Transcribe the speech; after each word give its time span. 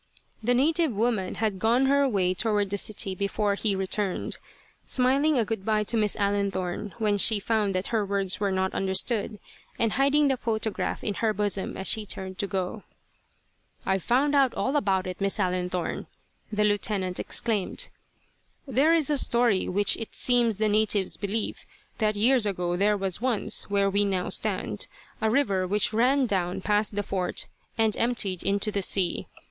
The 0.41 0.55
native 0.55 0.91
woman 0.91 1.35
had 1.35 1.59
gone 1.59 1.85
her 1.85 2.09
way 2.09 2.33
toward 2.33 2.71
the 2.71 2.77
city 2.79 3.13
before 3.13 3.53
he 3.53 3.75
returned, 3.75 4.39
smiling 4.83 5.37
a 5.37 5.45
good 5.45 5.63
bye 5.63 5.83
to 5.83 5.95
Miss 5.95 6.15
Allenthorne 6.19 6.95
when 6.97 7.19
she 7.19 7.39
found 7.39 7.75
that 7.75 7.89
her 7.89 8.03
words 8.03 8.39
were 8.39 8.51
not 8.51 8.73
understood, 8.73 9.37
and 9.77 9.91
hiding 9.93 10.27
the 10.27 10.37
photograph 10.37 11.03
in 11.03 11.13
her 11.13 11.33
bosom 11.33 11.77
as 11.77 11.87
she 11.87 12.03
turned 12.03 12.39
to 12.39 12.47
go. 12.47 12.81
"I've 13.85 14.01
found 14.01 14.33
out 14.33 14.55
all 14.55 14.75
about 14.75 15.05
it, 15.05 15.21
Miss 15.21 15.39
Allenthorne," 15.39 16.07
the 16.51 16.63
Lieutenant 16.63 17.19
exclaimed. 17.19 17.91
"There 18.67 18.93
is 18.93 19.11
a 19.11 19.19
story 19.19 19.69
which 19.69 19.97
it 19.97 20.15
seems 20.15 20.57
the 20.57 20.67
natives 20.67 21.15
believe, 21.15 21.63
that 21.99 22.15
years 22.15 22.47
ago 22.47 22.75
there 22.75 22.97
was 22.97 23.21
once, 23.21 23.69
where 23.69 23.87
we 23.87 24.03
now 24.05 24.29
stand, 24.29 24.87
a 25.21 25.29
river 25.29 25.67
which 25.67 25.93
ran 25.93 26.25
down 26.25 26.59
past 26.61 26.95
the 26.95 27.03
fort 27.03 27.47
and 27.77 27.95
emptied 27.97 28.41
into 28.41 28.71
the 28.71 28.81
sea. 28.81 29.27